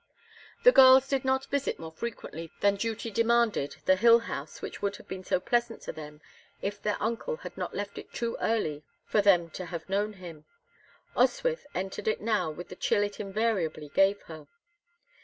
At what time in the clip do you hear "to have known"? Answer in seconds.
9.51-10.13